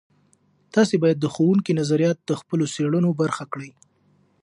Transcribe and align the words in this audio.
تاسې 0.73 0.95
باید 1.03 1.17
د 1.19 1.25
ښوونکو 1.33 1.71
نظریات 1.79 2.17
د 2.23 2.31
خپلو 2.39 2.65
څیړنو 2.73 3.09
برخه 3.21 3.43
کړئ. 3.53 3.71